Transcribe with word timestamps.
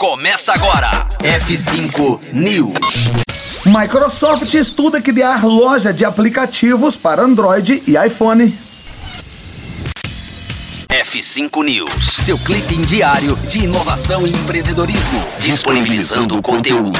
Começa 0.00 0.54
agora. 0.54 1.06
F5 1.18 2.32
News. 2.32 3.10
Microsoft 3.66 4.54
estuda 4.54 4.98
criar 4.98 5.44
loja 5.44 5.92
de 5.92 6.06
aplicativos 6.06 6.96
para 6.96 7.20
Android 7.20 7.82
e 7.86 7.98
iPhone. 7.98 8.58
F5 10.88 11.62
News, 11.62 12.14
seu 12.24 12.38
clipe 12.38 12.76
diário 12.86 13.36
de 13.46 13.64
inovação 13.64 14.26
e 14.26 14.30
empreendedorismo, 14.30 15.22
disponibilizando 15.38 16.38
o 16.38 16.40
conteúdo. 16.40 16.98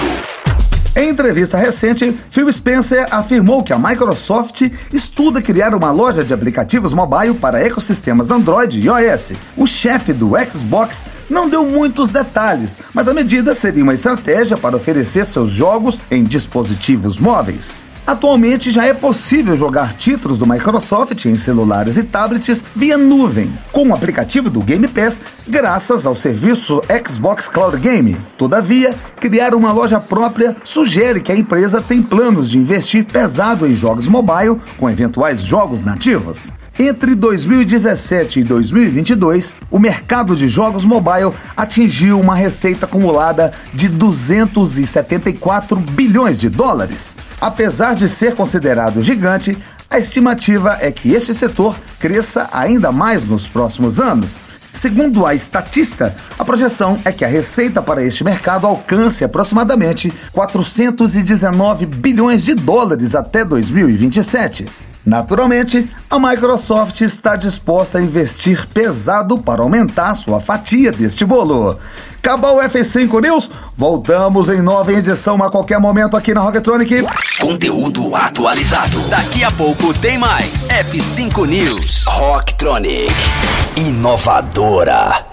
Em 0.97 1.09
entrevista 1.09 1.57
recente, 1.57 2.19
Phil 2.31 2.53
Spencer 2.53 3.07
afirmou 3.13 3.63
que 3.63 3.73
a 3.73 3.79
Microsoft 3.79 4.63
estuda 4.93 5.41
criar 5.41 5.73
uma 5.73 5.93
loja 5.93 6.25
de 6.25 6.35
aplicativos 6.35 6.93
mobile 6.93 7.35
para 7.35 7.65
ecossistemas 7.65 8.29
Android 8.31 8.81
e 8.81 8.87
iOS. 8.87 9.35
O 9.57 9.69
chefe 9.69 10.13
do 10.13 10.33
Xbox 10.51 11.07
não 11.29 11.49
deu 11.49 11.65
muitos 11.65 12.11
detalhes, 12.11 12.77
mas 12.93 13.07
a 13.07 13.15
medida 13.15 13.55
seria 13.55 13.85
uma 13.85 13.95
estratégia 13.95 14.57
para 14.57 14.77
oferecer 14.77 15.25
seus 15.27 15.53
jogos 15.53 16.03
em 16.11 16.25
dispositivos 16.25 17.19
móveis. 17.19 17.81
Atualmente 18.07 18.71
já 18.71 18.85
é 18.87 18.95
possível 18.95 19.57
jogar 19.57 19.95
títulos 19.95 20.39
do 20.39 20.47
Microsoft 20.47 21.25
em 21.27 21.37
celulares 21.37 21.97
e 21.97 22.03
tablets 22.03 22.65
via 22.75 22.99
nuvem, 22.99 23.53
com 23.73 23.89
o 23.89 23.95
aplicativo 23.95 24.51
do 24.51 24.61
Game 24.61 24.87
Pass, 24.89 25.21
graças 25.47 26.05
ao 26.07 26.17
serviço 26.17 26.83
Xbox 27.07 27.49
Cloud 27.49 27.79
Game. 27.79 28.17
Todavia, 28.37 28.95
criar 29.21 29.55
uma 29.55 29.73
loja 29.73 30.01
própria 30.01 30.57
sugere 30.65 31.21
que 31.21 31.33
a 31.33 31.37
empresa 31.37 31.81
tem 31.81 32.03
planos 32.03 32.51
de 32.51 32.59
investir 32.59 33.05
pesado 33.05 33.67
em 33.67 33.75
jogos 33.75 34.09
mobile 34.09 34.59
com 34.79 34.91
eventuais 34.91 35.41
jogos 35.43 35.85
nativos. 35.85 36.53
Entre 36.83 37.15
2017 37.15 38.41
e 38.41 38.43
2022, 38.43 39.55
o 39.71 39.79
mercado 39.79 40.35
de 40.35 40.49
jogos 40.49 40.83
mobile 40.83 41.35
atingiu 41.55 42.19
uma 42.19 42.35
receita 42.35 42.87
acumulada 42.87 43.53
de 43.75 43.87
274 43.87 45.77
bilhões 45.77 46.41
de 46.41 46.49
dólares. 46.49 47.19
Apesar 47.39 47.95
de 47.95 48.09
ser 48.09 48.35
considerado 48.35 49.03
gigante, 49.03 49.59
a 49.91 49.99
estimativa 49.99 50.79
é 50.81 50.91
que 50.91 51.13
este 51.13 51.35
setor 51.35 51.79
cresça 51.99 52.49
ainda 52.51 52.91
mais 52.91 53.27
nos 53.27 53.47
próximos 53.47 54.01
anos. 54.01 54.41
Segundo 54.73 55.27
a 55.27 55.35
estatista, 55.35 56.17
a 56.39 56.45
projeção 56.47 56.99
é 57.05 57.13
que 57.13 57.27
a 57.27 57.29
receita 57.29 57.83
para 57.83 58.03
este 58.03 58.25
mercado 58.25 58.67
alcance 58.67 59.23
aproximadamente 59.23 60.11
419 60.33 61.85
bilhões 61.85 62.43
de 62.43 62.55
dólares 62.55 63.15
até 63.15 63.45
2027. 63.45 64.90
Naturalmente, 65.11 65.91
a 66.09 66.21
Microsoft 66.21 67.01
está 67.01 67.35
disposta 67.35 67.99
a 67.99 68.01
investir 68.01 68.69
pesado 68.69 69.39
para 69.39 69.61
aumentar 69.61 70.15
sua 70.15 70.41
fatia 70.41 70.93
deste 70.93 71.25
bolo. 71.25 71.77
Acabou 72.19 72.59
o 72.59 72.63
F5 72.63 73.21
News? 73.21 73.51
Voltamos 73.77 74.49
em 74.49 74.63
nova 74.63 74.93
edição 74.93 75.43
a 75.43 75.51
qualquer 75.51 75.81
momento 75.81 76.17
aqui 76.17 76.33
na 76.33 76.41
Rocktronic. 76.41 77.05
Conteúdo 77.41 78.15
atualizado. 78.15 79.01
Daqui 79.09 79.43
a 79.43 79.51
pouco 79.51 79.93
tem 79.95 80.17
mais. 80.17 80.69
F5 80.69 81.45
News. 81.45 82.05
Rocktronic. 82.07 83.13
Inovadora. 83.77 85.30